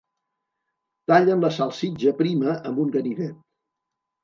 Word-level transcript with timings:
Tallen 1.13 1.43
la 1.47 1.51
salsitxa 1.59 2.15
prima 2.23 2.57
amb 2.73 2.83
un 2.87 2.91
ganivet. 2.99 3.39